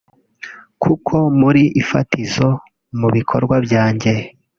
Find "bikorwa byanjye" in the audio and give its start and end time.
3.15-4.13